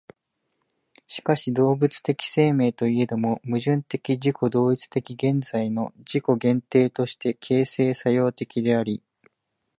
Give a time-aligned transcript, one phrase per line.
[1.07, 9.03] しかし動物的生命といえども、矛盾的自己同一的現在の自己限定として形成作用的であり、